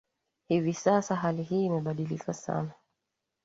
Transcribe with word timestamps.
Hivi 0.47 0.73
sasa 0.73 1.15
hali 1.15 1.43
hii 1.43 1.65
imebadilika 1.65 2.33
sana 2.33 2.71